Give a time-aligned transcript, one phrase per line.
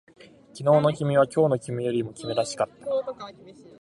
[0.55, 2.87] 昨日の君は今日の君よりも君らしかった